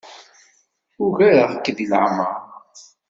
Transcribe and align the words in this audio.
Ugareɣ-k 1.03 1.63
deg 1.65 1.77
leɛmeṛ. 1.91 2.33